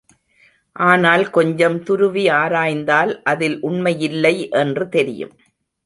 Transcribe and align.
ஆனால் 0.75 1.25
கொஞ்சம் 1.29 1.77
துருவி 1.83 2.25
ஆராய்ந்தால் 2.29 3.13
அதில் 3.23 3.57
உண்மையில்லை 3.61 4.35
என்று 4.49 4.87
தெரியும். 4.89 5.35